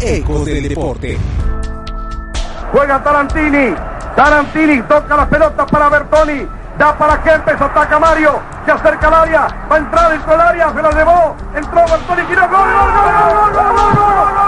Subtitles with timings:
[0.00, 1.18] Ecos del Deporte.
[2.72, 3.74] Juega Tarantini.
[4.14, 6.46] Tarantini toca las pelotas para Bertoni.
[6.78, 8.38] Da para Kempes, ataca Mario.
[8.66, 9.48] Se acerca al área.
[9.70, 10.72] Va a entrar dentro del área.
[10.74, 11.36] Se la llevó.
[11.54, 12.22] Entró Bertoni.
[12.28, 12.42] Tiró.
[12.42, 14.45] ¡Gol, gol, gol, gol, gol, gol, gol,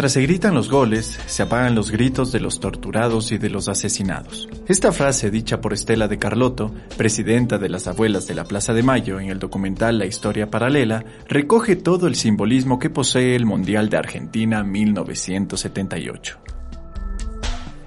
[0.00, 3.68] Mientras se gritan los goles, se apagan los gritos de los torturados y de los
[3.68, 4.48] asesinados.
[4.66, 8.82] Esta frase, dicha por Estela de Carlotto, presidenta de las abuelas de la Plaza de
[8.82, 13.90] Mayo en el documental La Historia Paralela, recoge todo el simbolismo que posee el Mundial
[13.90, 16.59] de Argentina 1978.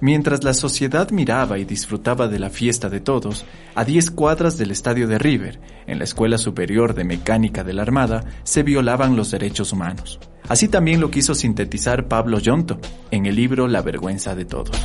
[0.00, 4.70] Mientras la sociedad miraba y disfrutaba de la fiesta de todos, a 10 cuadras del
[4.70, 9.30] estadio de River, en la Escuela Superior de Mecánica de la Armada, se violaban los
[9.30, 10.20] derechos humanos.
[10.48, 12.78] Así también lo quiso sintetizar Pablo Yonto
[13.10, 14.76] en el libro La vergüenza de todos.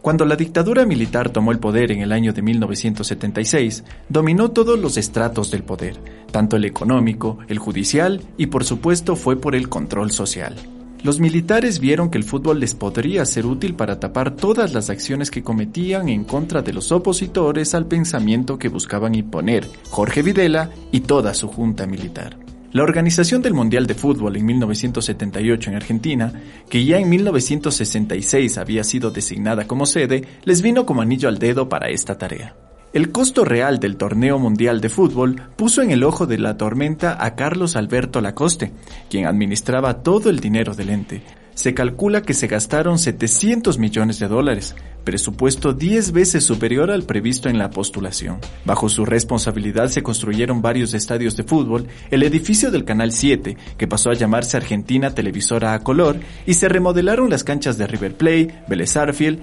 [0.00, 4.96] Cuando la dictadura militar tomó el poder en el año de 1976, dominó todos los
[4.98, 5.96] estratos del poder,
[6.30, 10.54] tanto el económico, el judicial y por supuesto fue por el control social.
[11.02, 15.30] Los militares vieron que el fútbol les podría ser útil para tapar todas las acciones
[15.30, 21.00] que cometían en contra de los opositores al pensamiento que buscaban imponer Jorge Videla y
[21.00, 22.36] toda su junta militar.
[22.72, 26.32] La organización del Mundial de Fútbol en 1978 en Argentina,
[26.68, 31.68] que ya en 1966 había sido designada como sede, les vino como anillo al dedo
[31.68, 32.54] para esta tarea.
[32.96, 37.22] El costo real del torneo mundial de fútbol puso en el ojo de la tormenta
[37.22, 38.72] a Carlos Alberto Lacoste,
[39.10, 41.20] quien administraba todo el dinero del ente.
[41.52, 47.50] Se calcula que se gastaron 700 millones de dólares, presupuesto 10 veces superior al previsto
[47.50, 48.38] en la postulación.
[48.64, 53.86] Bajo su responsabilidad se construyeron varios estadios de fútbol, el edificio del Canal 7, que
[53.86, 56.16] pasó a llamarse Argentina Televisora a Color,
[56.46, 58.94] y se remodelaron las canchas de River Plate, Vélez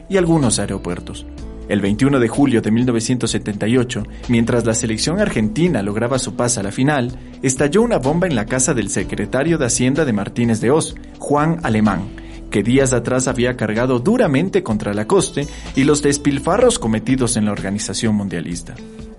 [0.10, 1.28] y algunos aeropuertos.
[1.70, 6.72] El 21 de julio de 1978, mientras la selección argentina lograba su pase a la
[6.72, 10.96] final, estalló una bomba en la casa del secretario de Hacienda de Martínez de Oz,
[11.20, 12.10] Juan Alemán,
[12.52, 17.54] que días atrás había cargado duramente contra la coste y los despilfarros cometidos en la
[17.54, 18.76] organización mundialista.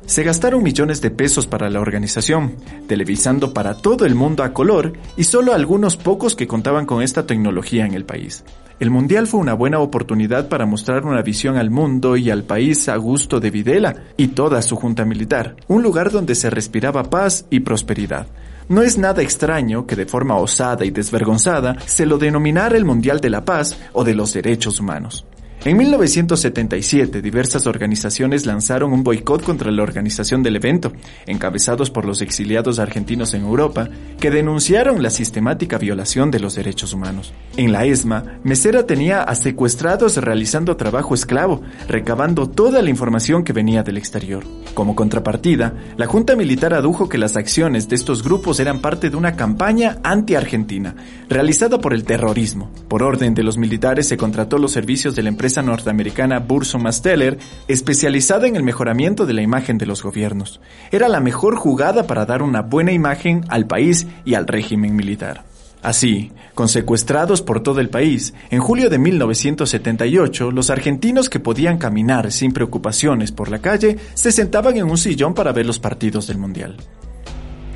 [0.07, 2.57] Se gastaron millones de pesos para la organización,
[2.87, 7.27] televisando para todo el mundo a color y solo algunos pocos que contaban con esta
[7.27, 8.45] tecnología en el país.
[8.81, 12.89] El Mundial fue una buena oportunidad para mostrar una visión al mundo y al país
[12.89, 17.47] a gusto de Videla y toda su junta militar, un lugar donde se respiraba paz
[17.49, 18.27] y prosperidad.
[18.69, 23.21] No es nada extraño que de forma osada y desvergonzada se lo denominara el Mundial
[23.21, 25.25] de la Paz o de los Derechos Humanos.
[25.67, 30.93] En 1977, diversas organizaciones lanzaron un boicot contra la organización del evento,
[31.27, 33.89] encabezados por los exiliados argentinos en Europa,
[34.21, 37.33] que denunciaron la sistemática violación de los derechos humanos.
[37.57, 43.55] En la ESMA, Mesera tenía a secuestrados realizando trabajo esclavo, recabando toda la información que
[43.55, 44.45] venía del exterior.
[44.75, 49.17] Como contrapartida, la Junta Militar adujo que las acciones de estos grupos eran parte de
[49.17, 50.95] una campaña anti-argentina,
[51.31, 52.71] realizada por el terrorismo.
[52.87, 57.39] Por orden de los militares se contrató los servicios de la empresa norteamericana Burson Masteller,
[57.69, 60.61] especializada en el mejoramiento de la imagen de los gobiernos.
[60.91, 65.45] Era la mejor jugada para dar una buena imagen al país y al régimen militar.
[65.85, 71.77] Así, con secuestrados por todo el país, en julio de 1978, los argentinos que podían
[71.77, 76.27] caminar sin preocupaciones por la calle se sentaban en un sillón para ver los partidos
[76.27, 76.79] del Mundial.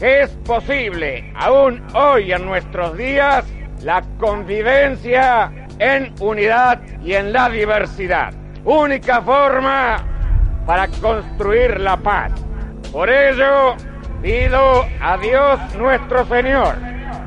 [0.00, 3.44] Es posible, aún hoy en nuestros días,
[3.82, 8.32] la convivencia en unidad y en la diversidad.
[8.64, 10.04] Única forma
[10.66, 12.32] para construir la paz.
[12.92, 13.76] Por ello,
[14.22, 16.76] pido a Dios nuestro Señor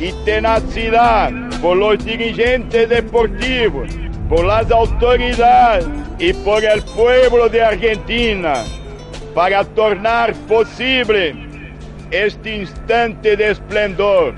[0.00, 1.30] y tenacidad
[1.60, 3.88] por los dirigentes deportivos,
[4.28, 5.86] por las autoridades
[6.18, 8.64] y por el pueblo de Argentina
[9.34, 11.34] para tornar posible
[12.10, 14.34] este instante de esplendor.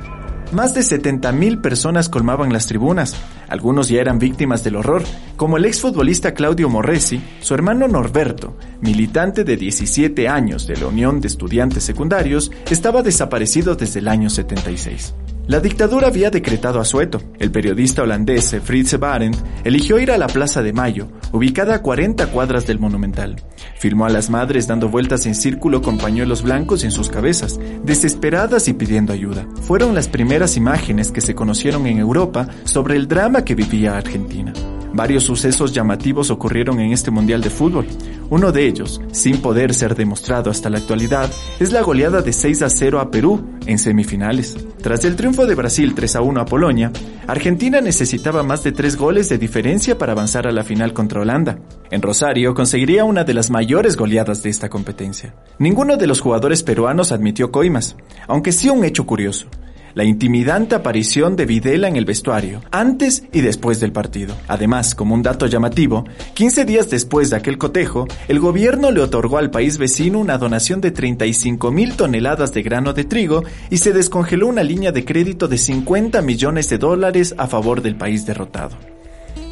[0.52, 3.14] Más de 70.000 personas colmaban las tribunas.
[3.48, 5.04] Algunos ya eran víctimas del horror,
[5.37, 11.20] como el exfutbolista Claudio Morresi, su hermano Norberto, militante de 17 años de la Unión
[11.20, 15.14] de Estudiantes Secundarios, estaba desaparecido desde el año 76.
[15.50, 17.20] La dictadura había decretado asueto.
[17.41, 22.29] El periodista holandés Fritz Barend eligió ir a la Plaza de Mayo, ubicada a 40
[22.29, 23.35] cuadras del Monumental.
[23.76, 28.69] Filmó a las madres dando vueltas en círculo con pañuelos blancos en sus cabezas, desesperadas
[28.69, 29.44] y pidiendo ayuda.
[29.62, 34.52] Fueron las primeras imágenes que se conocieron en Europa sobre el drama que vivía Argentina.
[34.92, 37.87] Varios sucesos llamativos ocurrieron en este Mundial de Fútbol.
[38.28, 42.62] Uno de ellos, sin poder ser demostrado hasta la actualidad, es la goleada de 6
[42.62, 44.56] a 0 a Perú en semifinales.
[44.82, 46.90] Tras el triunfo de Brasil 3 a 1 a Polonia,
[47.26, 51.58] Argentina necesitaba más de tres goles de diferencia para avanzar a la final contra Holanda.
[51.90, 55.34] En Rosario conseguiría una de las mayores goleadas de esta competencia.
[55.58, 57.96] Ninguno de los jugadores peruanos admitió coimas,
[58.26, 59.46] aunque sí un hecho curioso
[59.94, 64.34] la intimidante aparición de Videla en el vestuario, antes y después del partido.
[64.48, 66.04] Además, como un dato llamativo,
[66.34, 70.81] 15 días después de aquel cotejo, el gobierno le otorgó al país vecino una donación
[70.81, 75.48] de 35 mil toneladas de grano de trigo y se descongeló una línea de crédito
[75.48, 78.76] de 50 millones de dólares a favor del país derrotado.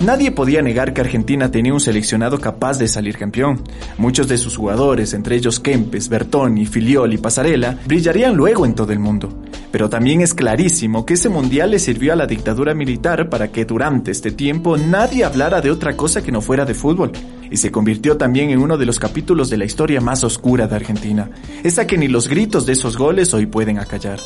[0.01, 3.65] Nadie podía negar que Argentina tenía un seleccionado capaz de salir campeón.
[3.99, 8.93] Muchos de sus jugadores, entre ellos Kempes, Bertoni, Filiol y Pasarela, brillarían luego en todo
[8.93, 9.43] el mundo.
[9.73, 13.65] Pero también es clarísimo que ese mundial le sirvió a la dictadura militar para que
[13.65, 17.11] durante este tiempo nadie hablara de otra cosa que no fuera de fútbol.
[17.51, 20.77] Y se convirtió también en uno de los capítulos de la historia más oscura de
[20.77, 21.29] Argentina,
[21.65, 24.21] esa que ni los gritos de esos goles hoy pueden acallar.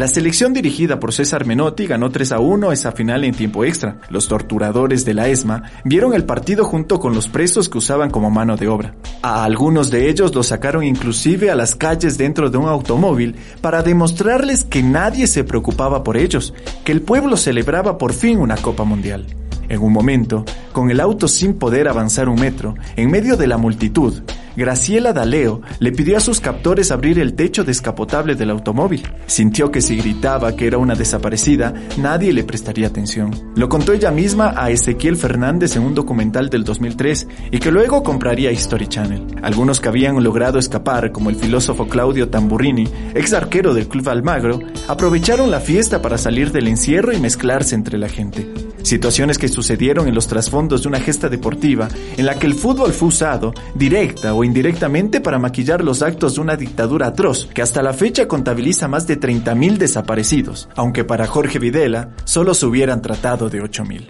[0.00, 3.98] La selección dirigida por César Menotti ganó 3 a 1 esa final en tiempo extra.
[4.08, 8.30] Los torturadores de la ESMA vieron el partido junto con los presos que usaban como
[8.30, 8.94] mano de obra.
[9.20, 13.82] A algunos de ellos los sacaron inclusive a las calles dentro de un automóvil para
[13.82, 18.84] demostrarles que nadie se preocupaba por ellos, que el pueblo celebraba por fin una Copa
[18.84, 19.26] Mundial.
[19.68, 23.58] En un momento, con el auto sin poder avanzar un metro, en medio de la
[23.58, 24.22] multitud,
[24.56, 29.02] Graciela Daleo le pidió a sus captores abrir el techo descapotable del automóvil.
[29.26, 33.30] Sintió que si gritaba que era una desaparecida, nadie le prestaría atención.
[33.56, 38.02] Lo contó ella misma a Ezequiel Fernández en un documental del 2003 y que luego
[38.02, 39.26] compraría History Channel.
[39.42, 44.60] Algunos que habían logrado escapar, como el filósofo Claudio Tamburrini, ex arquero del Club Almagro,
[44.88, 48.69] aprovecharon la fiesta para salir del encierro y mezclarse entre la gente.
[48.82, 52.92] Situaciones que sucedieron en los trasfondos de una gesta deportiva en la que el fútbol
[52.92, 57.82] fue usado, directa o indirectamente, para maquillar los actos de una dictadura atroz que hasta
[57.82, 63.48] la fecha contabiliza más de 30.000 desaparecidos, aunque para Jorge Videla solo se hubieran tratado
[63.48, 64.06] de 8.000.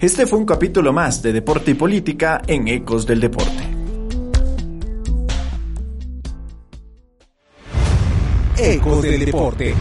[0.00, 3.74] Este fue un capítulo más de Deporte y Política en Ecos del Deporte.
[8.58, 9.74] Ecos del Deporte.